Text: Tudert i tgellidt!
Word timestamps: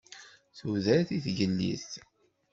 Tudert 0.57 1.09
i 1.15 1.19
tgellidt! 1.25 1.91